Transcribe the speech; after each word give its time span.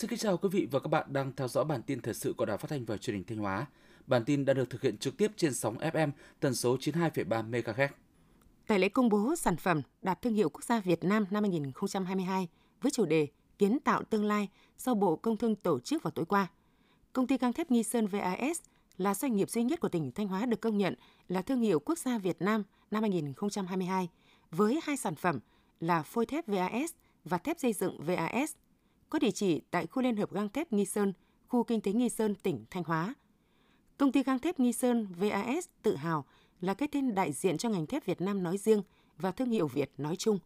Xin 0.00 0.10
kính 0.10 0.18
chào 0.18 0.36
quý 0.36 0.48
vị 0.48 0.68
và 0.70 0.80
các 0.80 0.88
bạn 0.88 1.12
đang 1.12 1.32
theo 1.36 1.48
dõi 1.48 1.64
bản 1.64 1.82
tin 1.82 2.00
thời 2.00 2.14
sự 2.14 2.32
của 2.32 2.44
Đài 2.44 2.58
Phát 2.58 2.70
thanh 2.70 2.84
và 2.84 2.96
Truyền 2.96 3.16
hình 3.16 3.24
Thanh 3.24 3.38
Hóa. 3.38 3.66
Bản 4.06 4.24
tin 4.24 4.44
đã 4.44 4.54
được 4.54 4.70
thực 4.70 4.82
hiện 4.82 4.98
trực 4.98 5.16
tiếp 5.16 5.32
trên 5.36 5.54
sóng 5.54 5.78
FM 5.78 6.10
tần 6.40 6.54
số 6.54 6.76
92,3 6.76 7.50
MHz. 7.50 7.88
Tại 8.66 8.78
lễ 8.78 8.88
công 8.88 9.08
bố 9.08 9.36
sản 9.36 9.56
phẩm 9.56 9.82
đạt 10.02 10.22
thương 10.22 10.34
hiệu 10.34 10.48
quốc 10.48 10.64
gia 10.64 10.80
Việt 10.80 11.04
Nam 11.04 11.26
năm 11.30 11.42
2022 11.42 12.48
với 12.80 12.90
chủ 12.90 13.06
đề 13.06 13.26
Kiến 13.58 13.78
tạo 13.80 14.02
tương 14.02 14.24
lai 14.24 14.48
do 14.78 14.94
Bộ 14.94 15.16
Công 15.16 15.36
Thương 15.36 15.56
tổ 15.56 15.80
chức 15.80 16.02
vào 16.02 16.10
tối 16.10 16.24
qua. 16.24 16.46
Công 17.12 17.26
ty 17.26 17.38
gang 17.38 17.52
thép 17.52 17.70
Nghi 17.70 17.82
Sơn 17.82 18.06
VAS 18.06 18.60
là 18.98 19.14
doanh 19.14 19.36
nghiệp 19.36 19.50
duy 19.50 19.62
nhất 19.62 19.80
của 19.80 19.88
tỉnh 19.88 20.12
Thanh 20.12 20.28
Hóa 20.28 20.46
được 20.46 20.60
công 20.60 20.78
nhận 20.78 20.94
là 21.28 21.42
thương 21.42 21.60
hiệu 21.60 21.80
quốc 21.80 21.98
gia 21.98 22.18
Việt 22.18 22.42
Nam 22.42 22.62
năm 22.90 23.02
2022 23.02 24.08
với 24.50 24.80
hai 24.82 24.96
sản 24.96 25.14
phẩm 25.14 25.40
là 25.80 26.02
phôi 26.02 26.26
thép 26.26 26.46
VAS 26.46 26.92
và 27.24 27.38
thép 27.38 27.58
xây 27.58 27.72
dựng 27.72 28.02
VAS 28.02 28.54
có 29.10 29.18
địa 29.18 29.30
chỉ 29.30 29.60
tại 29.70 29.86
khu 29.86 30.02
liên 30.02 30.16
hợp 30.16 30.32
gang 30.32 30.48
thép 30.48 30.72
Nghi 30.72 30.84
Sơn, 30.84 31.12
khu 31.48 31.64
kinh 31.64 31.80
tế 31.80 31.92
Nghi 31.92 32.08
Sơn, 32.08 32.34
tỉnh 32.34 32.64
Thanh 32.70 32.84
Hóa. 32.84 33.14
Công 33.96 34.12
ty 34.12 34.22
gang 34.22 34.38
thép 34.38 34.60
Nghi 34.60 34.72
Sơn 34.72 35.06
VAS 35.06 35.68
tự 35.82 35.96
hào 35.96 36.24
là 36.60 36.74
cái 36.74 36.88
tên 36.92 37.14
đại 37.14 37.32
diện 37.32 37.58
cho 37.58 37.68
ngành 37.68 37.86
thép 37.86 38.06
Việt 38.06 38.20
Nam 38.20 38.42
nói 38.42 38.58
riêng 38.58 38.82
và 39.18 39.32
thương 39.32 39.50
hiệu 39.50 39.66
Việt 39.66 39.90
nói 39.98 40.16
chung. 40.16 40.38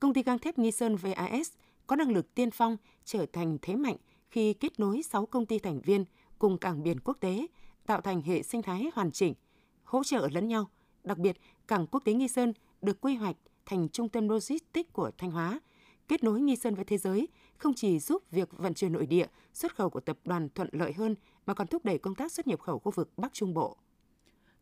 Công 0.00 0.14
ty 0.14 0.22
gang 0.22 0.38
thép 0.38 0.58
Nghi 0.58 0.70
Sơn 0.70 0.96
VAS 0.96 1.52
có 1.86 1.96
năng 1.96 2.12
lực 2.12 2.34
tiên 2.34 2.50
phong 2.50 2.76
trở 3.04 3.26
thành 3.26 3.58
thế 3.62 3.76
mạnh 3.76 3.96
khi 4.30 4.52
kết 4.52 4.80
nối 4.80 5.02
6 5.02 5.26
công 5.26 5.46
ty 5.46 5.58
thành 5.58 5.80
viên 5.80 6.04
cùng 6.38 6.58
cảng 6.58 6.82
biển 6.82 7.00
quốc 7.00 7.16
tế, 7.20 7.46
tạo 7.86 8.00
thành 8.00 8.22
hệ 8.22 8.42
sinh 8.42 8.62
thái 8.62 8.90
hoàn 8.94 9.12
chỉnh, 9.12 9.34
hỗ 9.84 10.04
trợ 10.04 10.28
lẫn 10.32 10.48
nhau. 10.48 10.70
Đặc 11.04 11.18
biệt, 11.18 11.36
cảng 11.68 11.86
quốc 11.86 12.04
tế 12.04 12.12
Nghi 12.12 12.28
Sơn 12.28 12.52
được 12.82 13.00
quy 13.00 13.14
hoạch 13.14 13.36
thành 13.66 13.88
trung 13.88 14.08
tâm 14.08 14.28
logistics 14.28 14.92
của 14.92 15.10
Thanh 15.18 15.30
Hóa, 15.30 15.60
kết 16.08 16.24
nối 16.24 16.40
Nghi 16.40 16.56
Sơn 16.56 16.74
với 16.74 16.84
thế 16.84 16.98
giới, 16.98 17.28
không 17.60 17.74
chỉ 17.74 17.98
giúp 17.98 18.22
việc 18.30 18.48
vận 18.58 18.74
chuyển 18.74 18.92
nội 18.92 19.06
địa, 19.06 19.26
xuất 19.54 19.76
khẩu 19.76 19.90
của 19.90 20.00
tập 20.00 20.18
đoàn 20.24 20.48
thuận 20.54 20.68
lợi 20.72 20.92
hơn 20.92 21.14
mà 21.46 21.54
còn 21.54 21.66
thúc 21.66 21.84
đẩy 21.84 21.98
công 21.98 22.14
tác 22.14 22.32
xuất 22.32 22.46
nhập 22.46 22.60
khẩu 22.60 22.78
khu 22.78 22.92
vực 22.94 23.10
Bắc 23.16 23.32
Trung 23.32 23.54
Bộ. 23.54 23.76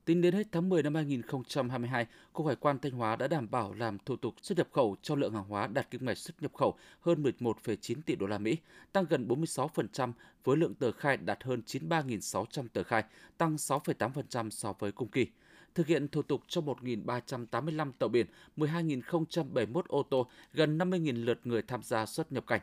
Tính 0.04 0.20
đến 0.20 0.34
hết 0.34 0.46
tháng 0.52 0.68
10 0.68 0.82
năm 0.82 0.94
2022, 0.94 2.06
Cục 2.32 2.46
Hải 2.46 2.56
quan 2.56 2.78
Thanh 2.78 2.92
Hóa 2.92 3.16
đã 3.16 3.28
đảm 3.28 3.50
bảo 3.50 3.72
làm 3.72 3.98
thủ 3.98 4.16
tục 4.16 4.34
xuất 4.42 4.58
nhập 4.58 4.68
khẩu 4.72 4.96
cho 5.02 5.14
lượng 5.14 5.34
hàng 5.34 5.48
hóa 5.48 5.66
đạt 5.66 5.90
kim 5.90 6.06
ngạch 6.06 6.18
xuất 6.18 6.42
nhập 6.42 6.54
khẩu 6.54 6.74
hơn 7.00 7.22
11,9 7.22 7.94
tỷ 8.06 8.16
đô 8.16 8.26
la 8.26 8.38
Mỹ, 8.38 8.56
tăng 8.92 9.04
gần 9.08 9.28
46% 9.28 10.12
với 10.44 10.56
lượng 10.56 10.74
tờ 10.74 10.92
khai 10.92 11.16
đạt 11.16 11.44
hơn 11.44 11.62
93.600 11.66 12.68
tờ 12.72 12.82
khai, 12.82 13.04
tăng 13.38 13.56
6,8% 13.56 14.50
so 14.50 14.72
với 14.78 14.92
cùng 14.92 15.08
kỳ 15.08 15.26
thực 15.74 15.86
hiện 15.86 16.08
thủ 16.08 16.22
tục 16.22 16.42
cho 16.48 16.60
1.385 16.60 17.92
tàu 17.98 18.08
biển, 18.08 18.26
12.071 18.56 19.82
ô 19.88 20.02
tô, 20.02 20.26
gần 20.52 20.78
50.000 20.78 21.24
lượt 21.24 21.40
người 21.44 21.62
tham 21.62 21.82
gia 21.82 22.06
xuất 22.06 22.32
nhập 22.32 22.46
cảnh. 22.46 22.60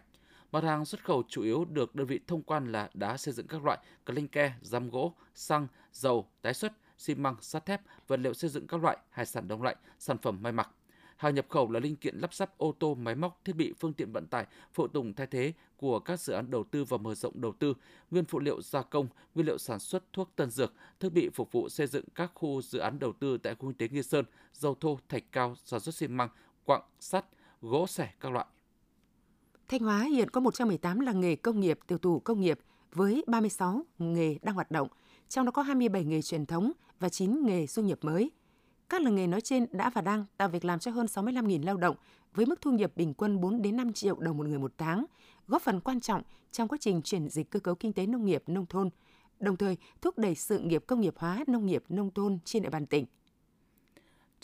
Mặt 0.55 0.63
hàng 0.63 0.85
xuất 0.85 1.03
khẩu 1.03 1.23
chủ 1.27 1.43
yếu 1.43 1.65
được 1.65 1.95
đơn 1.95 2.07
vị 2.07 2.19
thông 2.27 2.41
quan 2.41 2.71
là 2.71 2.89
đá 2.93 3.17
xây 3.17 3.33
dựng 3.33 3.47
các 3.47 3.65
loại, 3.65 3.77
clinker, 4.05 4.51
giam 4.61 4.89
gỗ, 4.89 5.13
xăng, 5.33 5.67
dầu, 5.91 6.27
tái 6.41 6.53
xuất, 6.53 6.73
xi 6.97 7.15
măng, 7.15 7.35
sắt 7.41 7.65
thép, 7.65 7.81
vật 8.07 8.19
liệu 8.19 8.33
xây 8.33 8.49
dựng 8.49 8.67
các 8.67 8.83
loại, 8.83 8.97
hải 9.09 9.25
sản 9.25 9.47
đông 9.47 9.63
lạnh, 9.63 9.77
sản 9.99 10.17
phẩm 10.17 10.37
may 10.41 10.51
mặc. 10.51 10.69
Hàng 11.17 11.35
nhập 11.35 11.45
khẩu 11.49 11.71
là 11.71 11.79
linh 11.79 11.95
kiện 11.95 12.17
lắp 12.17 12.33
ráp 12.33 12.57
ô 12.57 12.75
tô, 12.79 12.95
máy 12.95 13.15
móc, 13.15 13.41
thiết 13.45 13.55
bị, 13.55 13.73
phương 13.79 13.93
tiện 13.93 14.11
vận 14.11 14.27
tải, 14.27 14.45
phụ 14.73 14.87
tùng 14.87 15.13
thay 15.13 15.27
thế 15.27 15.53
của 15.77 15.99
các 15.99 16.19
dự 16.19 16.33
án 16.33 16.51
đầu 16.51 16.63
tư 16.63 16.83
và 16.83 16.97
mở 16.97 17.15
rộng 17.15 17.41
đầu 17.41 17.53
tư, 17.59 17.73
nguyên 18.11 18.25
phụ 18.25 18.39
liệu 18.39 18.61
gia 18.61 18.81
công, 18.81 19.07
nguyên 19.35 19.47
liệu 19.47 19.57
sản 19.57 19.79
xuất 19.79 20.03
thuốc 20.13 20.31
tân 20.35 20.49
dược, 20.49 20.73
thiết 20.99 21.09
bị 21.09 21.29
phục 21.29 21.51
vụ 21.51 21.69
xây 21.69 21.87
dựng 21.87 22.05
các 22.15 22.31
khu 22.33 22.61
dự 22.61 22.79
án 22.79 22.99
đầu 22.99 23.13
tư 23.19 23.37
tại 23.37 23.55
khu 23.55 23.61
kinh 23.61 23.77
tế 23.77 23.87
Nghi 23.87 24.03
Sơn, 24.03 24.25
dầu 24.53 24.75
thô, 24.75 24.99
thạch 25.09 25.23
cao, 25.31 25.55
sản 25.65 25.79
xuất 25.79 25.95
xi 25.95 26.07
măng, 26.07 26.29
quặng, 26.65 26.83
sắt, 26.99 27.25
gỗ 27.61 27.87
sẻ 27.87 28.09
các 28.19 28.31
loại. 28.31 28.45
Thanh 29.67 29.81
Hóa 29.81 30.03
hiện 30.03 30.29
có 30.29 30.41
118 30.41 30.99
làng 30.99 31.19
nghề 31.19 31.35
công 31.35 31.59
nghiệp, 31.59 31.79
tiểu 31.87 31.97
thủ 31.97 32.19
công 32.19 32.41
nghiệp 32.41 32.59
với 32.93 33.23
36 33.27 33.81
nghề 33.99 34.37
đang 34.41 34.55
hoạt 34.55 34.71
động, 34.71 34.87
trong 35.29 35.45
đó 35.45 35.51
có 35.51 35.61
27 35.61 36.03
nghề 36.03 36.21
truyền 36.21 36.45
thống 36.45 36.71
và 36.99 37.09
9 37.09 37.45
nghề 37.45 37.67
du 37.67 37.81
nhập 37.81 37.99
mới. 38.01 38.31
Các 38.89 39.01
làng 39.01 39.15
nghề 39.15 39.27
nói 39.27 39.41
trên 39.41 39.65
đã 39.71 39.89
và 39.89 40.01
đang 40.01 40.25
tạo 40.37 40.49
việc 40.49 40.65
làm 40.65 40.79
cho 40.79 40.91
hơn 40.91 41.05
65.000 41.05 41.65
lao 41.65 41.77
động 41.77 41.95
với 42.33 42.45
mức 42.45 42.61
thu 42.61 42.71
nhập 42.71 42.91
bình 42.95 43.13
quân 43.13 43.41
4 43.41 43.61
đến 43.61 43.77
5 43.77 43.93
triệu 43.93 44.19
đồng 44.19 44.37
một 44.37 44.47
người 44.47 44.59
một 44.59 44.73
tháng, 44.77 45.05
góp 45.47 45.61
phần 45.61 45.79
quan 45.79 45.99
trọng 45.99 46.21
trong 46.51 46.67
quá 46.67 46.77
trình 46.81 47.01
chuyển 47.01 47.29
dịch 47.29 47.49
cơ 47.49 47.59
cấu 47.59 47.75
kinh 47.75 47.93
tế 47.93 48.05
nông 48.05 48.25
nghiệp 48.25 48.43
nông 48.47 48.65
thôn, 48.65 48.89
đồng 49.39 49.57
thời 49.57 49.77
thúc 50.01 50.17
đẩy 50.17 50.35
sự 50.35 50.59
nghiệp 50.59 50.83
công 50.87 51.01
nghiệp 51.01 51.13
hóa 51.17 51.43
nông 51.47 51.65
nghiệp 51.65 51.83
nông 51.89 52.11
thôn 52.11 52.39
trên 52.45 52.63
địa 52.63 52.69
bàn 52.69 52.85
tỉnh. 52.85 53.05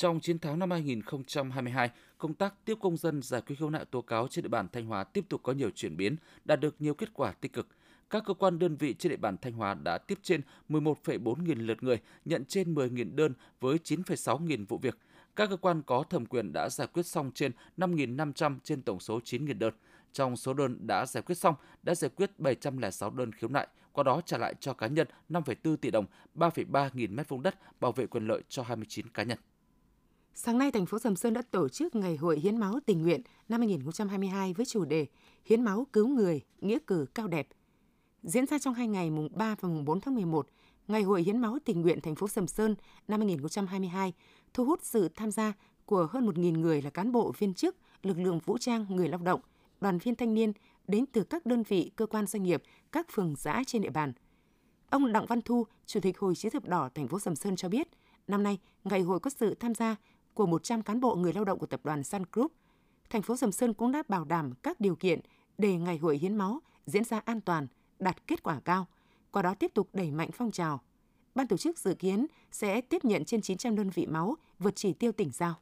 Trong 0.02 0.20
9 0.20 0.40
tháng 0.40 0.60
năm 0.60 0.72
2022, 0.72 1.90
công 2.18 2.34
tác 2.34 2.54
tiếp 2.66 2.78
công 2.82 2.98
dân 2.98 3.22
giải 3.22 3.42
quyết 3.42 3.56
khiếu 3.60 3.70
nại 3.70 3.86
tố 3.86 4.02
cáo 4.02 4.28
trên 4.28 4.44
địa 4.44 4.50
bàn 4.50 4.68
Thanh 4.72 4.86
Hóa 4.86 5.04
tiếp 5.04 5.26
tục 5.30 5.44
có 5.44 5.54
nhiều 5.54 5.70
chuyển 5.70 5.98
biến, 5.98 6.16
đạt 6.46 6.60
được 6.60 6.76
nhiều 6.80 6.94
kết 6.94 7.10
quả 7.14 7.32
tích 7.32 7.54
cực. 7.54 7.68
Các 8.10 8.24
cơ 8.26 8.34
quan 8.34 8.60
đơn 8.60 8.76
vị 8.76 8.94
trên 8.94 9.10
địa 9.10 9.18
bàn 9.18 9.38
Thanh 9.42 9.54
Hóa 9.54 9.74
đã 9.74 9.98
tiếp 9.98 10.20
trên 10.22 10.42
11,4 10.70 11.44
nghìn 11.44 11.60
lượt 11.60 11.84
người, 11.84 12.00
nhận 12.26 12.46
trên 12.46 12.74
10 12.74 12.90
nghìn 12.90 13.16
đơn 13.16 13.34
với 13.60 13.78
9,6 13.84 14.44
nghìn 14.44 14.66
vụ 14.66 14.78
việc. 14.78 14.98
Các 15.36 15.50
cơ 15.50 15.58
quan 15.58 15.82
có 15.82 16.04
thẩm 16.10 16.26
quyền 16.26 16.54
đã 16.54 16.70
giải 16.70 16.88
quyết 16.94 17.06
xong 17.06 17.32
trên 17.36 17.52
5.500 17.78 18.58
trên 18.64 18.82
tổng 18.82 19.00
số 19.00 19.20
9.000 19.20 19.60
đơn. 19.60 19.74
Trong 20.14 20.38
số 20.38 20.54
đơn 20.54 20.78
đã 20.88 21.06
giải 21.06 21.24
quyết 21.24 21.36
xong, 21.36 21.56
đã 21.84 21.96
giải 21.96 22.12
quyết 22.16 22.40
706 22.40 23.10
đơn 23.10 23.32
khiếu 23.32 23.50
nại, 23.50 23.68
qua 23.92 24.04
đó 24.04 24.22
trả 24.26 24.38
lại 24.38 24.54
cho 24.60 24.74
cá 24.74 24.88
nhân 24.88 25.08
5,4 25.30 25.76
tỷ 25.76 25.92
đồng, 25.92 26.06
3,3 26.36 26.90
nghìn 26.94 27.16
mét 27.16 27.30
vuông 27.30 27.44
đất, 27.44 27.56
bảo 27.80 27.92
vệ 27.92 28.08
quyền 28.08 28.28
lợi 28.28 28.42
cho 28.50 28.64
29 28.64 29.08
cá 29.08 29.24
nhân. 29.24 29.38
Sáng 30.34 30.58
nay, 30.58 30.72
thành 30.72 30.86
phố 30.86 31.00
Sầm 31.00 31.16
Sơn 31.16 31.34
đã 31.34 31.42
tổ 31.52 31.70
chức 31.70 31.96
Ngày 31.96 32.16
hội 32.16 32.40
Hiến 32.40 32.58
máu 32.58 32.80
tình 32.86 33.02
nguyện 33.02 33.22
năm 33.50 33.62
2022 33.62 34.54
với 34.54 34.66
chủ 34.66 34.86
đề 34.86 35.06
Hiến 35.46 35.62
máu 35.62 35.88
cứu 35.94 36.08
người, 36.08 36.42
nghĩa 36.62 36.78
cử 36.88 37.06
cao 37.16 37.28
đẹp. 37.28 37.48
Diễn 38.24 38.46
ra 38.46 38.60
trong 38.60 38.74
hai 38.74 38.88
ngày 38.88 39.10
mùng 39.10 39.30
3 39.32 39.56
và 39.60 39.70
mùng 39.70 39.86
4 39.86 40.02
tháng 40.02 40.16
11, 40.16 40.48
Ngày 40.88 41.02
hội 41.02 41.24
Hiến 41.24 41.38
máu 41.38 41.58
tình 41.66 41.82
nguyện 41.82 42.02
thành 42.02 42.16
phố 42.16 42.28
Sầm 42.28 42.48
Sơn 42.48 42.76
năm 43.08 43.20
2022 43.20 44.14
thu 44.54 44.66
hút 44.66 44.80
sự 44.84 45.10
tham 45.16 45.32
gia 45.32 45.54
của 45.86 46.08
hơn 46.12 46.26
1.000 46.26 46.60
người 46.60 46.82
là 46.82 46.90
cán 46.90 47.12
bộ 47.12 47.34
viên 47.38 47.54
chức, 47.54 47.76
lực 48.04 48.18
lượng 48.18 48.40
vũ 48.46 48.58
trang, 48.58 48.86
người 48.90 49.08
lao 49.08 49.22
động, 49.22 49.42
đoàn 49.82 49.98
viên 49.98 50.16
thanh 50.16 50.34
niên 50.34 50.54
đến 50.88 51.06
từ 51.06 51.24
các 51.24 51.46
đơn 51.46 51.64
vị, 51.64 51.92
cơ 51.96 52.06
quan 52.06 52.28
doanh 52.28 52.44
nghiệp, 52.44 52.64
các 52.92 53.08
phường 53.12 53.36
xã 53.36 53.64
trên 53.68 53.82
địa 53.82 53.90
bàn. 53.90 54.14
Ông 54.90 55.14
Đặng 55.14 55.26
Văn 55.26 55.42
Thu, 55.42 55.66
Chủ 55.86 56.00
tịch 56.00 56.20
Hội 56.20 56.36
Chữ 56.36 56.50
thập 56.50 56.66
đỏ 56.66 56.90
thành 56.96 57.08
phố 57.08 57.20
Sầm 57.20 57.36
Sơn 57.36 57.56
cho 57.56 57.70
biết, 57.70 57.88
năm 58.28 58.44
nay 58.44 58.58
ngày 58.84 59.02
hội 59.02 59.20
có 59.20 59.30
sự 59.30 59.56
tham 59.56 59.76
gia 59.76 59.96
của 60.42 60.48
100 60.48 60.82
cán 60.82 61.00
bộ 61.00 61.16
người 61.16 61.34
lao 61.34 61.46
động 61.46 61.60
của 61.60 61.66
tập 61.66 61.82
đoàn 61.84 62.04
Sun 62.04 62.24
Group. 62.32 62.52
Thành 63.10 63.22
phố 63.22 63.38
Sầm 63.38 63.52
Sơn 63.52 63.74
cũng 63.74 63.92
đã 63.92 64.04
bảo 64.08 64.26
đảm 64.26 64.54
các 64.64 64.80
điều 64.80 64.96
kiện 64.96 65.20
để 65.58 65.76
ngày 65.76 65.98
hội 65.98 66.18
hiến 66.18 66.36
máu 66.36 66.60
diễn 66.86 67.04
ra 67.04 67.22
an 67.26 67.42
toàn, 67.42 67.68
đạt 68.00 68.28
kết 68.28 68.44
quả 68.44 68.60
cao, 68.60 68.88
qua 69.32 69.42
đó 69.42 69.54
tiếp 69.54 69.72
tục 69.74 69.90
đẩy 69.94 70.12
mạnh 70.12 70.30
phong 70.34 70.52
trào. 70.52 70.82
Ban 71.36 71.48
tổ 71.48 71.58
chức 71.58 71.80
dự 71.80 71.94
kiến 71.94 72.26
sẽ 72.52 72.82
tiếp 72.82 73.06
nhận 73.06 73.26
trên 73.26 73.42
900 73.42 73.76
đơn 73.76 73.90
vị 73.90 74.06
máu 74.06 74.36
vượt 74.60 74.76
chỉ 74.76 74.94
tiêu 74.94 75.12
tỉnh 75.12 75.32
giao. 75.32 75.56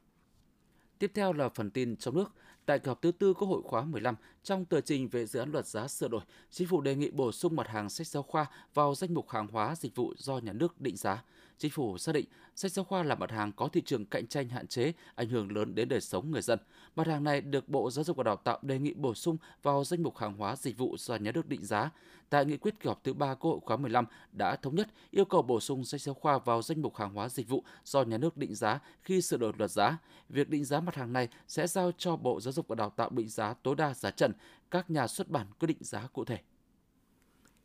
Tiếp 0.98 1.10
theo 1.14 1.32
là 1.32 1.48
phần 1.48 1.70
tin 1.70 1.96
trong 1.96 2.14
nước. 2.14 2.32
Tại 2.66 2.78
kỳ 2.78 2.88
họp 2.88 3.02
thứ 3.02 3.12
tư 3.12 3.34
Quốc 3.34 3.48
hội 3.48 3.62
khóa 3.64 3.84
15, 3.84 4.14
trong 4.42 4.64
tờ 4.64 4.80
trình 4.80 5.08
về 5.08 5.26
dự 5.26 5.40
án 5.40 5.52
luật 5.52 5.66
giá 5.66 5.88
sửa 5.88 6.08
đổi, 6.08 6.20
Chính 6.50 6.68
phủ 6.68 6.80
đề 6.80 6.94
nghị 6.94 7.10
bổ 7.10 7.32
sung 7.32 7.56
mặt 7.56 7.68
hàng 7.68 7.90
sách 7.90 8.06
giáo 8.06 8.22
khoa 8.22 8.46
vào 8.74 8.94
danh 8.94 9.14
mục 9.14 9.28
hàng 9.28 9.46
hóa 9.46 9.74
dịch 9.76 9.94
vụ 9.94 10.14
do 10.16 10.38
nhà 10.38 10.52
nước 10.52 10.80
định 10.80 10.96
giá. 10.96 11.22
Chính 11.58 11.70
phủ 11.70 11.98
xác 11.98 12.12
định 12.12 12.26
sách 12.56 12.72
giáo 12.72 12.84
khoa 12.84 13.02
là 13.02 13.14
mặt 13.14 13.30
hàng 13.30 13.52
có 13.52 13.68
thị 13.68 13.82
trường 13.86 14.04
cạnh 14.04 14.26
tranh 14.26 14.48
hạn 14.48 14.66
chế, 14.66 14.92
ảnh 15.14 15.28
hưởng 15.28 15.52
lớn 15.52 15.74
đến 15.74 15.88
đời 15.88 16.00
sống 16.00 16.30
người 16.30 16.42
dân. 16.42 16.58
Mặt 16.96 17.06
hàng 17.06 17.24
này 17.24 17.40
được 17.40 17.68
Bộ 17.68 17.90
Giáo 17.90 18.04
dục 18.04 18.16
và 18.16 18.22
Đào 18.22 18.36
tạo 18.36 18.58
đề 18.62 18.78
nghị 18.78 18.94
bổ 18.94 19.14
sung 19.14 19.36
vào 19.62 19.84
danh 19.84 20.02
mục 20.02 20.16
hàng 20.16 20.36
hóa 20.36 20.56
dịch 20.56 20.78
vụ 20.78 20.96
do 20.98 21.16
nhà 21.16 21.32
nước 21.32 21.48
định 21.48 21.64
giá. 21.64 21.90
Tại 22.30 22.44
nghị 22.44 22.56
quyết 22.56 22.80
kỳ 22.80 22.88
họp 22.88 23.04
thứ 23.04 23.12
ba 23.12 23.34
Quốc 23.34 23.50
hội 23.50 23.60
khóa 23.60 23.76
15 23.76 24.04
đã 24.32 24.56
thống 24.56 24.74
nhất 24.74 24.88
yêu 25.10 25.24
cầu 25.24 25.42
bổ 25.42 25.60
sung 25.60 25.84
sách 25.84 26.00
giáo 26.00 26.14
khoa 26.14 26.38
vào 26.38 26.62
danh 26.62 26.82
mục 26.82 26.96
hàng 26.96 27.14
hóa 27.14 27.28
dịch 27.28 27.48
vụ 27.48 27.64
do 27.84 28.02
nhà 28.02 28.18
nước 28.18 28.36
định 28.36 28.54
giá 28.54 28.80
khi 29.02 29.22
sửa 29.22 29.36
đổi 29.36 29.52
luật 29.58 29.70
giá. 29.70 29.98
Việc 30.28 30.48
định 30.48 30.64
giá 30.64 30.80
mặt 30.80 30.94
hàng 30.94 31.12
này 31.12 31.28
sẽ 31.48 31.66
giao 31.66 31.92
cho 31.98 32.16
Bộ 32.16 32.40
Giáo 32.40 32.52
dục 32.52 32.68
và 32.68 32.74
Đào 32.74 32.90
tạo 32.90 33.10
định 33.10 33.28
giá 33.28 33.54
tối 33.62 33.74
đa 33.76 33.94
giá 33.94 34.10
trần, 34.10 34.29
các 34.70 34.90
nhà 34.90 35.06
xuất 35.06 35.28
bản 35.28 35.46
quyết 35.58 35.66
định 35.66 35.78
giá 35.80 36.06
cụ 36.12 36.24
thể. 36.24 36.38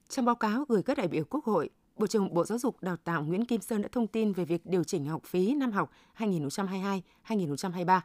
Trong 0.09 0.25
báo 0.25 0.35
cáo 0.35 0.65
gửi 0.69 0.83
các 0.83 0.97
đại 0.97 1.07
biểu 1.07 1.23
Quốc 1.29 1.45
hội, 1.45 1.69
Bộ 1.97 2.07
trưởng 2.07 2.33
Bộ 2.33 2.45
Giáo 2.45 2.57
dục 2.57 2.81
Đào 2.81 2.97
tạo 2.97 3.23
Nguyễn 3.23 3.45
Kim 3.45 3.61
Sơn 3.61 3.81
đã 3.81 3.89
thông 3.91 4.07
tin 4.07 4.33
về 4.33 4.45
việc 4.45 4.65
điều 4.65 4.83
chỉnh 4.83 5.05
học 5.05 5.23
phí 5.25 5.53
năm 5.53 5.71
học 5.71 5.91
2022-2023. 6.17 8.01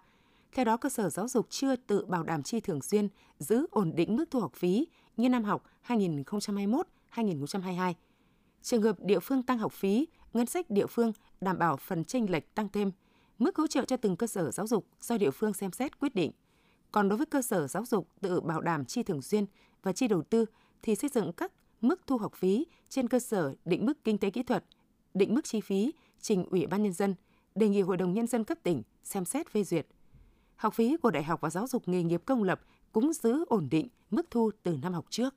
Theo 0.53 0.65
đó, 0.65 0.77
cơ 0.77 0.89
sở 0.89 1.11
giáo 1.11 1.29
dục 1.29 1.47
chưa 1.51 1.77
tự 1.77 2.05
bảo 2.05 2.23
đảm 2.23 2.43
chi 2.43 2.61
thường 2.61 2.83
xuyên, 2.83 3.09
giữ 3.39 3.67
ổn 3.71 3.93
định 3.95 4.17
mức 4.17 4.25
thu 4.31 4.41
học 4.41 4.53
phí 4.55 4.87
như 5.17 5.29
năm 5.29 5.45
học 5.45 5.65
2021-2022. 5.87 7.95
Trường 8.63 8.83
hợp 8.83 8.97
địa 9.01 9.21
phương 9.21 9.43
tăng 9.43 9.59
học 9.59 9.73
phí, 9.73 10.09
ngân 10.33 10.47
sách 10.47 10.71
địa 10.71 10.87
phương 10.87 11.13
đảm 11.41 11.59
bảo 11.59 11.77
phần 11.77 12.05
chênh 12.05 12.31
lệch 12.31 12.55
tăng 12.55 12.69
thêm, 12.69 12.91
mức 13.39 13.57
hỗ 13.57 13.67
trợ 13.67 13.85
cho 13.85 13.97
từng 13.97 14.17
cơ 14.17 14.27
sở 14.27 14.51
giáo 14.51 14.67
dục 14.67 14.87
do 15.01 15.19
địa 15.19 15.31
phương 15.31 15.55
xem 15.55 15.73
xét 15.73 16.01
quyết 16.01 16.15
định. 16.15 16.33
Còn 16.93 17.09
đối 17.09 17.17
với 17.17 17.27
cơ 17.27 17.43
sở 17.43 17.67
giáo 17.67 17.85
dục 17.85 18.09
tự 18.21 18.41
bảo 18.41 18.61
đảm 18.61 18.85
chi 18.85 19.03
thường 19.03 19.23
xuyên 19.23 19.45
và 19.83 19.93
chi 19.93 20.09
đầu 20.09 20.23
tư 20.23 20.45
thì 20.83 20.95
xây 20.95 21.11
dựng 21.15 21.33
các 21.33 21.53
mức 21.81 22.01
thu 22.07 22.19
học 22.19 22.35
phí 22.35 22.67
trên 22.89 23.09
cơ 23.09 23.19
sở 23.19 23.55
định 23.65 23.87
mức 23.87 24.05
kinh 24.05 24.19
tế 24.19 24.31
kỹ 24.31 24.43
thuật, 24.43 24.65
định 25.15 25.35
mức 25.35 25.45
chi 25.45 25.61
phí 25.61 25.93
trình 26.21 26.45
Ủy 26.51 26.67
ban 26.67 26.83
nhân 26.83 26.93
dân, 26.93 27.15
đề 27.55 27.69
nghị 27.69 27.81
Hội 27.81 27.97
đồng 27.97 28.15
nhân 28.15 28.27
dân 28.27 28.45
cấp 28.45 28.59
tỉnh 28.63 28.83
xem 29.05 29.25
xét 29.25 29.49
phê 29.49 29.65
duyệt. 29.65 29.87
Học 30.57 30.75
phí 30.75 30.97
của 30.97 31.11
đại 31.11 31.23
học 31.23 31.41
và 31.41 31.51
giáo 31.51 31.67
dục 31.67 31.89
nghề 31.89 32.03
nghiệp 32.03 32.23
công 32.25 32.43
lập 32.43 32.61
cũng 32.93 33.13
giữ 33.13 33.45
ổn 33.49 33.69
định 33.71 33.89
mức 34.11 34.27
thu 34.31 34.51
từ 34.63 34.77
năm 34.83 34.93
học 34.93 35.07
trước. 35.11 35.35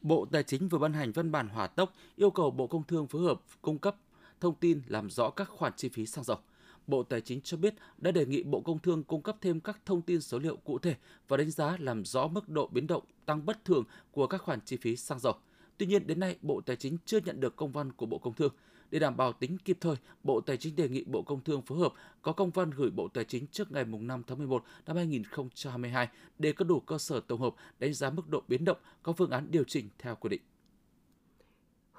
Bộ 0.00 0.26
Tài 0.32 0.42
chính 0.42 0.68
vừa 0.68 0.78
ban 0.78 0.92
hành 0.92 1.12
văn 1.12 1.32
bản 1.32 1.48
hỏa 1.48 1.66
tốc 1.66 1.92
yêu 2.16 2.30
cầu 2.30 2.50
Bộ 2.50 2.66
Công 2.66 2.82
Thương 2.82 3.06
phối 3.06 3.22
hợp 3.22 3.40
cung 3.62 3.78
cấp 3.78 3.96
thông 4.40 4.54
tin 4.54 4.82
làm 4.86 5.10
rõ 5.10 5.30
các 5.30 5.48
khoản 5.48 5.72
chi 5.76 5.88
phí 5.88 6.06
xăng 6.06 6.24
dầu. 6.24 6.38
Bộ 6.86 7.02
Tài 7.02 7.20
chính 7.20 7.40
cho 7.40 7.56
biết 7.56 7.74
đã 7.98 8.10
đề 8.10 8.26
nghị 8.26 8.42
Bộ 8.42 8.60
Công 8.60 8.78
Thương 8.78 9.04
cung 9.04 9.22
cấp 9.22 9.36
thêm 9.40 9.60
các 9.60 9.80
thông 9.86 10.02
tin 10.02 10.20
số 10.20 10.38
liệu 10.38 10.56
cụ 10.56 10.78
thể 10.78 10.94
và 11.28 11.36
đánh 11.36 11.50
giá 11.50 11.76
làm 11.80 12.04
rõ 12.04 12.26
mức 12.26 12.48
độ 12.48 12.66
biến 12.66 12.86
động 12.86 13.02
tăng 13.26 13.46
bất 13.46 13.64
thường 13.64 13.84
của 14.10 14.26
các 14.26 14.42
khoản 14.42 14.60
chi 14.60 14.76
phí 14.76 14.96
xăng 14.96 15.18
dầu. 15.18 15.34
Tuy 15.78 15.86
nhiên, 15.86 16.06
đến 16.06 16.20
nay, 16.20 16.36
Bộ 16.42 16.60
Tài 16.66 16.76
chính 16.76 16.98
chưa 17.04 17.20
nhận 17.24 17.40
được 17.40 17.56
công 17.56 17.72
văn 17.72 17.92
của 17.92 18.06
Bộ 18.06 18.18
Công 18.18 18.34
Thương. 18.34 18.52
Để 18.90 18.98
đảm 18.98 19.16
bảo 19.16 19.32
tính 19.32 19.58
kịp 19.58 19.78
thời, 19.80 19.96
Bộ 20.24 20.40
Tài 20.40 20.56
chính 20.56 20.76
đề 20.76 20.88
nghị 20.88 21.04
Bộ 21.04 21.22
Công 21.22 21.44
Thương 21.44 21.62
phối 21.62 21.78
hợp 21.78 21.92
có 22.22 22.32
công 22.32 22.50
văn 22.50 22.70
gửi 22.70 22.90
Bộ 22.90 23.08
Tài 23.08 23.24
chính 23.24 23.46
trước 23.46 23.72
ngày 23.72 23.84
5 23.84 24.22
tháng 24.26 24.38
11 24.38 24.64
năm 24.86 24.96
2022 24.96 26.08
để 26.38 26.52
có 26.52 26.64
đủ 26.64 26.80
cơ 26.80 26.98
sở 26.98 27.20
tổng 27.20 27.40
hợp 27.40 27.54
đánh 27.78 27.94
giá 27.94 28.10
mức 28.10 28.28
độ 28.28 28.42
biến 28.48 28.64
động, 28.64 28.78
có 29.02 29.12
phương 29.12 29.30
án 29.30 29.46
điều 29.50 29.64
chỉnh 29.64 29.88
theo 29.98 30.14
quy 30.14 30.28
định. 30.28 30.40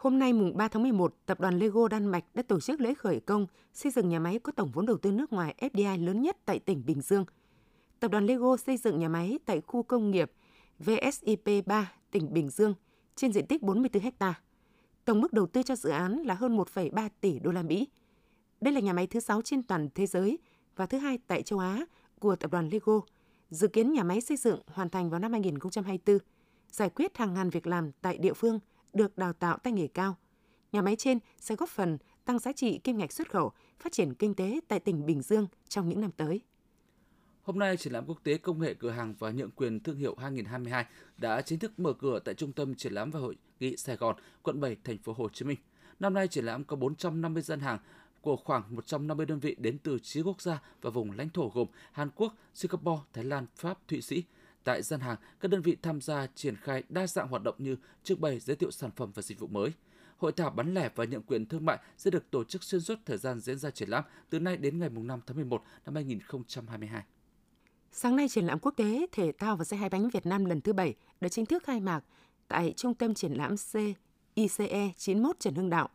Hôm 0.04 0.20
nay 0.20 0.34
mùng 0.34 0.58
3 0.58 0.68
tháng 0.68 0.84
11, 0.84 1.16
tập 1.26 1.40
đoàn 1.40 1.60
Lego 1.60 1.88
Đan 1.88 2.06
Mạch 2.06 2.26
đã 2.34 2.44
tổ 2.44 2.60
chức 2.60 2.82
lễ 2.82 2.94
khởi 2.94 3.20
công 3.20 3.48
xây 3.74 3.92
dựng 3.92 4.10
nhà 4.10 4.20
máy 4.20 4.40
có 4.40 4.52
tổng 4.52 4.72
vốn 4.74 4.86
đầu 4.86 4.98
tư 4.98 5.12
nước 5.12 5.34
ngoài 5.34 5.56
FDI 5.60 6.06
lớn 6.06 6.22
nhất 6.22 6.38
tại 6.46 6.60
tỉnh 6.60 6.86
Bình 6.86 7.02
Dương. 7.02 7.26
Tập 8.00 8.12
đoàn 8.12 8.26
Lego 8.26 8.58
xây 8.58 8.78
dựng 8.78 9.00
nhà 9.00 9.10
máy 9.10 9.40
tại 9.46 9.62
khu 9.62 9.84
công 9.84 10.12
nghiệp 10.12 10.32
VSIP 10.80 11.66
3, 11.66 11.92
tỉnh 12.12 12.34
Bình 12.34 12.50
Dương, 12.50 12.74
trên 13.16 13.34
diện 13.34 13.48
tích 13.48 13.62
44 13.62 14.04
ha. 14.20 14.42
Tổng 15.06 15.22
mức 15.22 15.34
đầu 15.34 15.48
tư 15.48 15.64
cho 15.64 15.76
dự 15.76 15.90
án 15.90 16.14
là 16.14 16.34
hơn 16.34 16.58
1,3 16.58 17.10
tỷ 17.22 17.40
đô 17.40 17.52
la 17.52 17.62
Mỹ. 17.62 17.88
Đây 18.62 18.74
là 18.74 18.80
nhà 18.80 18.94
máy 18.94 19.08
thứ 19.08 19.20
6 19.20 19.42
trên 19.42 19.64
toàn 19.64 19.90
thế 19.96 20.06
giới 20.06 20.40
và 20.76 20.86
thứ 20.86 20.98
hai 20.98 21.20
tại 21.28 21.42
châu 21.42 21.60
Á 21.60 21.86
của 22.20 22.36
tập 22.36 22.52
đoàn 22.52 22.70
Lego. 22.70 23.02
Dự 23.50 23.68
kiến 23.68 23.94
nhà 23.94 24.04
máy 24.04 24.22
xây 24.22 24.38
dựng 24.38 24.60
hoàn 24.68 24.90
thành 24.90 25.10
vào 25.10 25.20
năm 25.20 25.32
2024, 25.32 26.18
giải 26.72 26.90
quyết 26.90 27.18
hàng 27.18 27.34
ngàn 27.34 27.50
việc 27.50 27.68
làm 27.68 27.92
tại 28.02 28.18
địa 28.18 28.34
phương– 28.34 28.60
được 28.94 29.18
đào 29.18 29.34
tạo 29.34 29.57
tay 29.57 29.74
nghề 29.74 29.88
cao. 29.88 30.18
Nhà 30.72 30.81
máy 30.81 30.95
trên 30.95 31.19
sẽ 31.40 31.56
góp 31.56 31.69
phần 31.69 31.98
tăng 32.25 32.40
giá 32.40 32.51
trị 32.51 32.78
kim 32.78 32.98
ngạch 32.98 33.12
xuất 33.12 33.31
khẩu, 33.31 33.51
phát 33.80 33.92
triển 33.92 34.13
kinh 34.13 34.34
tế 34.36 34.60
tại 34.68 34.80
tỉnh 34.80 35.06
Bình 35.06 35.22
Dương 35.22 35.48
trong 35.68 35.90
những 35.90 36.01
năm 36.01 36.12
tới. 36.12 36.42
Hôm 37.44 37.60
nay, 37.60 37.78
triển 37.78 37.94
lãm 37.94 38.06
quốc 38.07 38.19
tế 38.24 38.38
công 38.38 38.60
nghệ 38.60 38.74
cửa 38.74 38.90
hàng 38.90 39.13
và 39.19 39.31
nhượng 39.31 39.51
quyền 39.51 39.80
thương 39.80 39.98
hiệu 39.98 40.16
2022 40.19 40.86
đã 41.18 41.42
chính 41.42 41.60
thức 41.60 41.80
mở 41.80 41.94
cửa 41.94 42.19
tại 42.19 42.36
Trung 42.36 42.51
tâm 42.51 42.75
Triển 42.75 42.94
lãm 42.94 43.12
và 43.12 43.19
Hội 43.19 43.36
nghị 43.60 43.78
Sài 43.78 43.95
Gòn, 43.95 44.16
quận 44.42 44.60
7, 44.60 44.78
thành 44.84 44.98
phố 44.98 45.13
Hồ 45.18 45.30
Chí 45.30 45.46
Minh. 45.46 45.57
Năm 46.00 46.13
nay, 46.13 46.28
triển 46.28 46.46
lãm 46.46 46.63
có 46.63 46.75
450 46.75 47.44
gian 47.44 47.60
hàng 47.60 47.80
của 48.22 48.36
khoảng 48.36 48.75
150 48.75 49.25
đơn 49.25 49.39
vị 49.39 49.56
đến 49.60 49.78
từ 49.84 50.00
9 50.00 50.24
quốc 50.24 50.42
gia 50.42 50.62
và 50.81 50.89
vùng 50.89 51.12
lãnh 51.12 51.30
thổ 51.30 51.51
gồm 51.54 51.68
Hàn 51.92 52.10
Quốc, 52.16 52.36
Singapore, 52.54 53.01
Thái 53.13 53.24
Lan, 53.24 53.46
Pháp, 53.56 53.88
Thụy 53.88 54.01
Sĩ, 54.01 54.24
Tại 54.63 54.81
gian 54.81 55.00
hàng, 55.00 55.18
các 55.39 55.51
đơn 55.51 55.62
vị 55.62 55.77
tham 55.81 56.01
gia 56.01 56.27
triển 56.36 56.56
khai 56.56 56.83
đa 56.89 57.07
dạng 57.07 57.27
hoạt 57.27 57.44
động 57.44 57.56
như 57.57 57.75
trưng 58.04 58.21
bày 58.21 58.39
giới 58.39 58.56
thiệu 58.56 58.71
sản 58.71 58.92
phẩm 58.95 59.12
và 59.15 59.21
dịch 59.21 59.39
vụ 59.39 59.48
mới. 59.48 59.69
Hội 60.18 60.31
thảo 60.31 60.50
bán 60.50 60.74
lẻ 60.74 60.89
và 60.95 61.06
nhượng 61.06 61.21
quyền 61.21 61.45
thương 61.45 61.65
mại 61.65 61.77
sẽ 61.98 62.12
được 62.12 62.31
tổ 62.31 62.44
chức 62.44 62.63
xuyên 62.63 62.81
suốt 62.81 63.00
thời 63.06 63.18
gian 63.18 63.39
diễn 63.39 63.57
ra 63.57 63.71
triển 63.71 63.89
lãm 63.89 64.04
từ 64.30 64.39
nay 64.39 64.57
đến 64.57 64.80
ngày 64.80 64.89
5 64.89 65.19
tháng 65.27 65.36
11 65.36 65.63
năm 65.86 65.95
2022. 65.95 67.04
Sáng 67.92 68.15
nay, 68.15 68.30
triển 68.30 68.45
lãm 68.45 68.60
quốc 68.60 68.71
tế 68.77 69.07
thể 69.12 69.31
thao 69.31 69.56
và 69.56 69.63
xe 69.63 69.77
hai 69.77 69.89
bánh 69.89 70.10
Việt 70.10 70.25
Nam 70.25 70.45
lần 70.45 70.62
thứ 70.62 70.74
7 70.74 70.95
đã 71.21 71.30
chính 71.30 71.45
thức 71.45 71.63
khai 71.63 71.80
mạc 71.80 72.04
tại 72.48 72.74
Trung 72.77 72.94
tâm 72.94 73.13
Triển 73.13 73.33
lãm 73.33 73.56
C 73.57 73.75
ICE 74.36 74.92
91 74.98 75.39
Trần 75.39 75.56
Hưng 75.56 75.69
Đạo. 75.69 75.89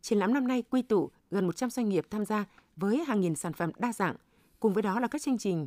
Triển 0.00 0.18
lãm 0.18 0.34
năm 0.34 0.48
nay 0.48 0.62
quy 0.70 0.82
tụ 0.82 1.10
gần 1.30 1.46
100 1.46 1.70
doanh 1.70 1.88
nghiệp 1.88 2.06
tham 2.10 2.24
gia 2.24 2.44
với 2.76 3.04
hàng 3.04 3.20
nghìn 3.20 3.34
sản 3.34 3.52
phẩm 3.52 3.70
đa 3.78 3.92
dạng. 3.92 4.16
Cùng 4.60 4.72
với 4.72 4.82
đó 4.82 5.00
là 5.00 5.08
các 5.08 5.22
chương 5.22 5.38
trình 5.38 5.66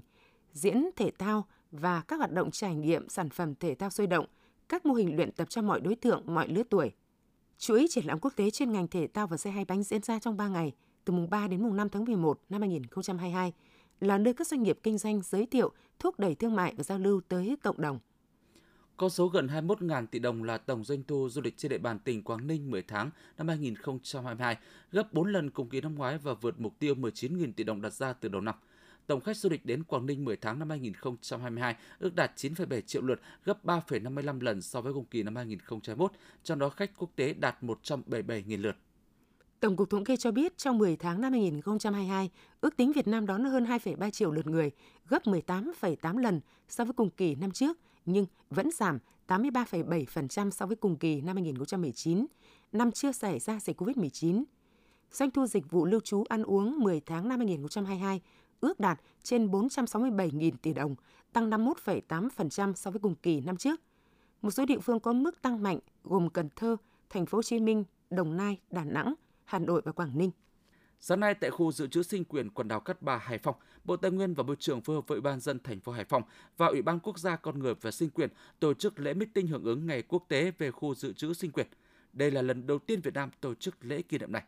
diễn 0.53 0.89
thể 0.95 1.11
thao 1.19 1.45
và 1.73 2.01
các 2.01 2.15
hoạt 2.15 2.31
động 2.31 2.51
trải 2.51 2.75
nghiệm 2.75 3.09
sản 3.09 3.29
phẩm 3.29 3.55
thể 3.55 3.75
thao 3.75 3.89
sôi 3.89 4.07
động, 4.07 4.25
các 4.69 4.85
mô 4.85 4.93
hình 4.93 5.15
luyện 5.15 5.31
tập 5.31 5.49
cho 5.49 5.61
mọi 5.61 5.79
đối 5.79 5.95
tượng, 5.95 6.23
mọi 6.25 6.47
lứa 6.47 6.63
tuổi. 6.69 6.91
Chuỗi 7.57 7.85
triển 7.89 8.05
lãm 8.05 8.19
quốc 8.19 8.33
tế 8.35 8.51
chuyên 8.51 8.71
ngành 8.71 8.87
thể 8.87 9.07
thao 9.07 9.27
và 9.27 9.37
xe 9.37 9.51
hai 9.51 9.65
bánh 9.65 9.83
diễn 9.83 10.01
ra 10.01 10.19
trong 10.19 10.37
3 10.37 10.47
ngày, 10.47 10.71
từ 11.05 11.13
mùng 11.13 11.29
3 11.29 11.47
đến 11.47 11.63
mùng 11.63 11.75
5 11.75 11.89
tháng 11.89 12.05
11 12.05 12.39
năm 12.49 12.61
2022, 12.61 13.53
là 13.99 14.17
nơi 14.17 14.33
các 14.33 14.47
doanh 14.47 14.63
nghiệp 14.63 14.79
kinh 14.83 14.97
doanh 14.97 15.21
giới 15.21 15.45
thiệu, 15.45 15.71
thúc 15.99 16.19
đẩy 16.19 16.35
thương 16.35 16.55
mại 16.55 16.73
và 16.77 16.83
giao 16.83 16.99
lưu 16.99 17.21
tới 17.27 17.57
cộng 17.63 17.81
đồng. 17.81 17.99
Con 18.97 19.09
số 19.09 19.27
gần 19.27 19.47
21.000 19.47 20.07
tỷ 20.07 20.19
đồng 20.19 20.43
là 20.43 20.57
tổng 20.57 20.83
doanh 20.83 21.03
thu 21.03 21.29
du 21.29 21.41
lịch 21.41 21.57
trên 21.57 21.69
địa 21.69 21.77
bàn 21.77 21.99
tỉnh 21.99 22.23
Quảng 22.23 22.47
Ninh 22.47 22.71
10 22.71 22.81
tháng 22.81 23.09
năm 23.37 23.47
2022, 23.47 24.57
gấp 24.91 25.13
4 25.13 25.31
lần 25.31 25.49
cùng 25.49 25.69
kỳ 25.69 25.81
năm 25.81 25.95
ngoái 25.95 26.17
và 26.17 26.33
vượt 26.33 26.59
mục 26.59 26.79
tiêu 26.79 26.95
19.000 26.95 27.53
tỷ 27.53 27.63
đồng 27.63 27.81
đặt 27.81 27.93
ra 27.93 28.13
từ 28.13 28.29
đầu 28.29 28.41
năm 28.41 28.55
tổng 29.07 29.21
khách 29.21 29.37
du 29.37 29.49
lịch 29.49 29.65
đến 29.65 29.83
Quảng 29.83 30.05
Ninh 30.05 30.25
10 30.25 30.37
tháng 30.37 30.59
năm 30.59 30.69
2022 30.69 31.75
ước 31.99 32.15
đạt 32.15 32.31
9,7 32.35 32.81
triệu 32.81 33.01
lượt, 33.01 33.19
gấp 33.45 33.65
3,55 33.65 34.41
lần 34.41 34.61
so 34.61 34.81
với 34.81 34.93
cùng 34.93 35.05
kỳ 35.05 35.23
năm 35.23 35.35
2021, 35.35 36.11
trong 36.43 36.59
đó 36.59 36.69
khách 36.69 36.91
quốc 36.97 37.09
tế 37.15 37.33
đạt 37.33 37.63
177.000 37.63 38.61
lượt. 38.61 38.75
Tổng 39.59 39.75
cục 39.75 39.89
Thống 39.89 40.03
kê 40.03 40.17
cho 40.17 40.31
biết 40.31 40.57
trong 40.57 40.77
10 40.77 40.95
tháng 40.95 41.21
năm 41.21 41.31
2022, 41.31 42.29
ước 42.61 42.77
tính 42.77 42.91
Việt 42.91 43.07
Nam 43.07 43.25
đón 43.25 43.43
hơn 43.43 43.65
2,3 43.65 44.09
triệu 44.09 44.31
lượt 44.31 44.47
người, 44.47 44.71
gấp 45.09 45.23
18,8 45.23 46.17
lần 46.17 46.41
so 46.67 46.85
với 46.85 46.93
cùng 46.93 47.09
kỳ 47.09 47.35
năm 47.35 47.51
trước, 47.51 47.77
nhưng 48.05 48.25
vẫn 48.49 48.71
giảm 48.71 48.99
83,7% 49.27 50.49
so 50.49 50.65
với 50.65 50.75
cùng 50.75 50.95
kỳ 50.95 51.21
năm 51.21 51.35
2019, 51.35 52.25
năm 52.71 52.91
chưa 52.91 53.11
xảy 53.11 53.39
ra 53.39 53.59
dịch 53.59 53.81
COVID-19. 53.81 54.43
Doanh 55.11 55.31
thu 55.31 55.47
dịch 55.47 55.71
vụ 55.71 55.85
lưu 55.85 55.99
trú 55.99 56.23
ăn 56.29 56.43
uống 56.43 56.79
10 56.79 57.01
tháng 57.05 57.29
năm 57.29 57.39
2022 57.39 58.21
ước 58.63 58.79
đạt 58.79 59.01
trên 59.23 59.47
467.000 59.47 60.51
tỷ 60.61 60.73
đồng, 60.73 60.95
tăng 61.33 61.49
51,8% 61.49 62.73
so 62.73 62.91
với 62.91 62.99
cùng 62.99 63.15
kỳ 63.15 63.41
năm 63.41 63.57
trước. 63.57 63.81
Một 64.41 64.51
số 64.51 64.65
địa 64.65 64.79
phương 64.79 64.99
có 64.99 65.13
mức 65.13 65.41
tăng 65.41 65.63
mạnh 65.63 65.79
gồm 66.03 66.29
Cần 66.29 66.49
Thơ, 66.55 66.77
Thành 67.09 67.25
phố 67.25 67.37
Hồ 67.37 67.43
Chí 67.43 67.59
Minh, 67.59 67.83
Đồng 68.09 68.37
Nai, 68.37 68.57
Đà 68.71 68.83
Nẵng, 68.83 69.13
Hà 69.43 69.59
Nội 69.59 69.81
và 69.85 69.91
Quảng 69.91 70.17
Ninh. 70.17 70.31
Sáng 70.99 71.19
nay 71.19 71.33
tại 71.33 71.49
khu 71.49 71.71
dự 71.71 71.87
trữ 71.87 72.03
sinh 72.03 72.25
quyền 72.25 72.49
quần 72.49 72.67
đảo 72.67 72.79
Cát 72.79 73.01
Bà, 73.01 73.17
Hải 73.17 73.37
Phòng, 73.37 73.55
Bộ 73.83 73.95
Tài 73.95 74.11
nguyên 74.11 74.33
và 74.33 74.43
Môi 74.43 74.55
trường 74.59 74.81
phối 74.81 74.95
hợp 74.95 75.07
với 75.07 75.15
Ủy 75.15 75.21
ban 75.21 75.39
dân 75.39 75.59
thành 75.59 75.79
phố 75.79 75.91
Hải 75.91 76.05
Phòng 76.05 76.23
và 76.57 76.67
Ủy 76.67 76.81
ban 76.81 76.99
Quốc 76.99 77.19
gia 77.19 77.35
Con 77.35 77.59
người 77.59 77.73
và 77.81 77.91
Sinh 77.91 78.09
quyền 78.09 78.29
tổ 78.59 78.73
chức 78.73 78.99
lễ 78.99 79.13
meeting 79.13 79.47
hưởng 79.47 79.63
ứng 79.63 79.87
Ngày 79.87 80.01
Quốc 80.01 80.25
tế 80.27 80.51
về 80.57 80.71
khu 80.71 80.95
dự 80.95 81.13
trữ 81.13 81.33
sinh 81.33 81.51
quyền. 81.51 81.67
Đây 82.13 82.31
là 82.31 82.41
lần 82.41 82.67
đầu 82.67 82.79
tiên 82.79 83.01
Việt 83.01 83.13
Nam 83.13 83.29
tổ 83.41 83.53
chức 83.53 83.85
lễ 83.85 84.01
kỷ 84.01 84.17
niệm 84.17 84.31
này. 84.31 84.43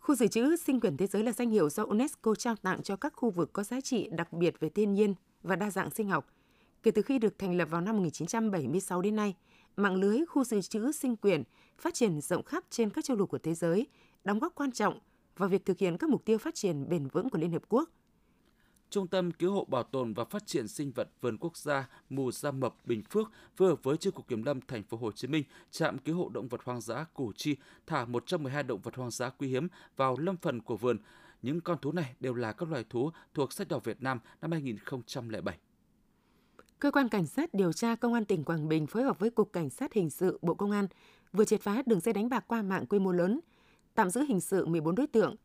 Khu 0.00 0.14
dự 0.14 0.26
trữ 0.26 0.56
sinh 0.56 0.80
quyền 0.80 0.96
thế 0.96 1.06
giới 1.06 1.24
là 1.24 1.32
danh 1.32 1.50
hiệu 1.50 1.70
do 1.70 1.84
UNESCO 1.84 2.34
trao 2.34 2.56
tặng 2.56 2.82
cho 2.82 2.96
các 2.96 3.12
khu 3.16 3.30
vực 3.30 3.52
có 3.52 3.62
giá 3.62 3.80
trị 3.80 4.08
đặc 4.12 4.32
biệt 4.32 4.60
về 4.60 4.68
thiên 4.68 4.94
nhiên 4.94 5.14
và 5.42 5.56
đa 5.56 5.70
dạng 5.70 5.90
sinh 5.90 6.08
học. 6.08 6.26
Kể 6.82 6.90
từ 6.90 7.02
khi 7.02 7.18
được 7.18 7.38
thành 7.38 7.56
lập 7.56 7.68
vào 7.70 7.80
năm 7.80 7.96
1976 7.96 9.02
đến 9.02 9.16
nay, 9.16 9.34
mạng 9.76 9.96
lưới 9.96 10.18
khu 10.28 10.44
dự 10.44 10.60
trữ 10.60 10.92
sinh 10.92 11.16
quyền 11.16 11.42
phát 11.78 11.94
triển 11.94 12.20
rộng 12.20 12.42
khắp 12.42 12.64
trên 12.70 12.90
các 12.90 13.04
châu 13.04 13.16
lục 13.16 13.30
của 13.30 13.38
thế 13.38 13.54
giới, 13.54 13.86
đóng 14.24 14.38
góp 14.38 14.54
quan 14.54 14.72
trọng 14.72 14.98
vào 15.36 15.48
việc 15.48 15.64
thực 15.64 15.78
hiện 15.78 15.98
các 15.98 16.10
mục 16.10 16.24
tiêu 16.24 16.38
phát 16.38 16.54
triển 16.54 16.88
bền 16.88 17.06
vững 17.06 17.30
của 17.30 17.38
Liên 17.38 17.52
Hợp 17.52 17.62
Quốc– 17.68 17.90
Trung 18.90 19.06
tâm 19.06 19.30
Cứu 19.30 19.52
hộ 19.52 19.64
Bảo 19.64 19.82
tồn 19.82 20.14
và 20.14 20.24
Phát 20.24 20.46
triển 20.46 20.68
sinh 20.68 20.92
vật 20.92 21.08
Vườn 21.20 21.36
Quốc 21.40 21.56
gia 21.56 21.88
Mù 22.10 22.32
Gia 22.32 22.50
Mập 22.50 22.74
Bình 22.84 23.02
Phước 23.10 23.30
phối 23.56 23.68
hợp 23.68 23.82
với 23.82 23.96
Chi 23.96 24.10
cục 24.10 24.28
Kiểm 24.28 24.42
lâm 24.42 24.60
thành 24.60 24.82
phố 24.82 24.96
Hồ 24.96 25.12
Chí 25.12 25.28
Minh, 25.28 25.44
trạm 25.70 25.98
cứu 25.98 26.16
hộ 26.16 26.28
động 26.28 26.48
vật 26.48 26.60
hoang 26.64 26.80
dã 26.80 27.04
Củ 27.14 27.32
Chi 27.36 27.56
thả 27.86 28.04
112 28.04 28.62
động 28.62 28.80
vật 28.80 28.96
hoang 28.96 29.10
dã 29.10 29.30
quý 29.30 29.48
hiếm 29.48 29.68
vào 29.96 30.16
lâm 30.18 30.36
phần 30.36 30.60
của 30.60 30.76
vườn. 30.76 30.98
Những 31.42 31.60
con 31.60 31.78
thú 31.78 31.92
này 31.92 32.14
đều 32.20 32.34
là 32.34 32.52
các 32.52 32.68
loài 32.68 32.84
thú 32.90 33.10
thuộc 33.34 33.52
sách 33.52 33.68
đỏ 33.68 33.78
Việt 33.78 34.02
Nam 34.02 34.18
năm 34.40 34.52
2007. 34.52 35.58
Cơ 36.78 36.90
quan 36.90 37.08
Cảnh 37.08 37.26
sát 37.26 37.54
điều 37.54 37.72
tra 37.72 37.94
Công 37.94 38.14
an 38.14 38.24
tỉnh 38.24 38.44
Quảng 38.44 38.68
Bình 38.68 38.86
phối 38.86 39.02
hợp 39.02 39.18
với 39.18 39.30
Cục 39.30 39.52
Cảnh 39.52 39.70
sát 39.70 39.92
Hình 39.92 40.10
sự 40.10 40.38
Bộ 40.42 40.54
Công 40.54 40.70
an 40.70 40.86
vừa 41.32 41.44
triệt 41.44 41.60
phá 41.62 41.82
đường 41.86 42.00
dây 42.00 42.12
đánh 42.12 42.28
bạc 42.28 42.44
qua 42.46 42.62
mạng 42.62 42.86
quy 42.86 42.98
mô 42.98 43.12
lớn, 43.12 43.40
tạm 43.94 44.10
giữ 44.10 44.20
hình 44.20 44.40
sự 44.40 44.66
14 44.66 44.94
đối 44.94 45.06
tượng. 45.06 45.36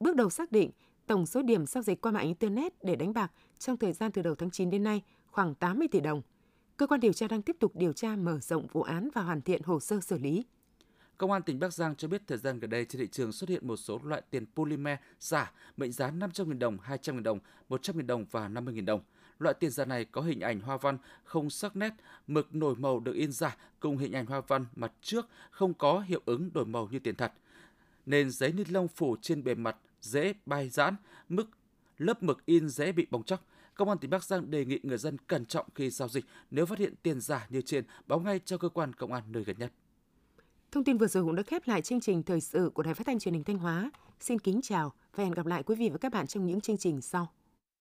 Bước 0.00 0.16
đầu 0.16 0.30
xác 0.30 0.52
định 0.52 0.70
Tổng 1.10 1.26
số 1.26 1.42
điểm 1.42 1.66
giao 1.66 1.82
dịch 1.82 2.00
qua 2.00 2.12
mạng 2.12 2.26
Internet 2.26 2.72
để 2.84 2.96
đánh 2.96 3.12
bạc 3.12 3.32
trong 3.58 3.76
thời 3.76 3.92
gian 3.92 4.12
từ 4.12 4.22
đầu 4.22 4.34
tháng 4.34 4.50
9 4.50 4.70
đến 4.70 4.82
nay 4.82 5.02
khoảng 5.26 5.54
80 5.54 5.88
tỷ 5.90 6.00
đồng. 6.00 6.22
Cơ 6.76 6.86
quan 6.86 7.00
điều 7.00 7.12
tra 7.12 7.28
đang 7.28 7.42
tiếp 7.42 7.56
tục 7.60 7.72
điều 7.74 7.92
tra 7.92 8.16
mở 8.16 8.38
rộng 8.38 8.66
vụ 8.72 8.82
án 8.82 9.08
và 9.14 9.22
hoàn 9.22 9.42
thiện 9.42 9.62
hồ 9.62 9.80
sơ 9.80 10.00
xử 10.00 10.18
lý. 10.18 10.44
Công 11.16 11.32
an 11.32 11.42
tỉnh 11.42 11.58
Bắc 11.58 11.72
Giang 11.72 11.96
cho 11.96 12.08
biết 12.08 12.22
thời 12.26 12.38
gian 12.38 12.60
gần 12.60 12.70
đây 12.70 12.84
trên 12.84 13.00
thị 13.00 13.08
trường 13.12 13.32
xuất 13.32 13.50
hiện 13.50 13.66
một 13.66 13.76
số 13.76 14.00
loại 14.04 14.22
tiền 14.30 14.46
polymer 14.56 14.98
giả 15.20 15.52
mệnh 15.76 15.92
giá 15.92 16.10
500.000 16.10 16.58
đồng, 16.58 16.78
200.000 16.86 17.22
đồng, 17.22 17.38
100.000 17.68 18.06
đồng 18.06 18.24
và 18.30 18.48
50.000 18.48 18.84
đồng. 18.84 19.00
Loại 19.38 19.54
tiền 19.60 19.70
giả 19.70 19.84
này 19.84 20.04
có 20.04 20.20
hình 20.20 20.40
ảnh 20.40 20.60
hoa 20.60 20.76
văn 20.76 20.98
không 21.24 21.50
sắc 21.50 21.76
nét, 21.76 21.92
mực 22.26 22.54
nổi 22.54 22.74
màu 22.78 23.00
được 23.00 23.14
in 23.14 23.32
giả 23.32 23.56
cùng 23.80 23.98
hình 23.98 24.12
ảnh 24.12 24.26
hoa 24.26 24.40
văn 24.48 24.66
mặt 24.76 24.92
trước 25.02 25.26
không 25.50 25.74
có 25.74 26.00
hiệu 26.00 26.20
ứng 26.24 26.52
đổi 26.52 26.66
màu 26.66 26.88
như 26.90 26.98
tiền 26.98 27.14
thật. 27.14 27.32
Nền 28.06 28.30
giấy 28.30 28.52
ni 28.52 28.64
lông 28.68 28.88
phủ 28.88 29.16
trên 29.20 29.44
bề 29.44 29.54
mặt 29.54 29.76
dễ 30.00 30.32
bay 30.46 30.68
giãn, 30.68 30.96
mức 31.28 31.50
lớp 31.98 32.22
mực 32.22 32.46
in 32.46 32.68
dễ 32.68 32.92
bị 32.92 33.06
bong 33.10 33.22
chóc. 33.22 33.44
Công 33.74 33.88
an 33.88 33.98
tỉnh 33.98 34.10
Bắc 34.10 34.24
Giang 34.24 34.50
đề 34.50 34.64
nghị 34.64 34.80
người 34.82 34.98
dân 34.98 35.16
cẩn 35.18 35.46
trọng 35.46 35.66
khi 35.74 35.90
giao 35.90 36.08
dịch, 36.08 36.24
nếu 36.50 36.66
phát 36.66 36.78
hiện 36.78 36.94
tiền 37.02 37.20
giả 37.20 37.46
như 37.50 37.60
trên, 37.60 37.84
báo 38.06 38.20
ngay 38.20 38.40
cho 38.44 38.58
cơ 38.58 38.68
quan 38.68 38.92
công 38.92 39.12
an 39.12 39.22
nơi 39.28 39.44
gần 39.44 39.56
nhất. 39.58 39.72
Thông 40.72 40.84
tin 40.84 40.98
vừa 40.98 41.06
rồi 41.06 41.24
cũng 41.24 41.36
đã 41.36 41.42
khép 41.42 41.68
lại 41.68 41.82
chương 41.82 42.00
trình 42.00 42.22
thời 42.22 42.40
sự 42.40 42.70
của 42.74 42.82
Đài 42.82 42.94
Phát 42.94 43.06
thanh 43.06 43.18
Truyền 43.18 43.34
hình 43.34 43.44
Thanh 43.44 43.58
Hóa. 43.58 43.90
Xin 44.20 44.38
kính 44.38 44.60
chào 44.62 44.92
và 45.14 45.24
hẹn 45.24 45.32
gặp 45.32 45.46
lại 45.46 45.62
quý 45.62 45.74
vị 45.74 45.88
và 45.88 45.98
các 45.98 46.12
bạn 46.12 46.26
trong 46.26 46.46
những 46.46 46.60
chương 46.60 46.78
trình 46.78 47.00
sau. 47.00 47.32